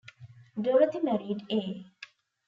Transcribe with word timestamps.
Dorothy 0.59 0.99
married 1.03 1.43
A. 1.51 1.85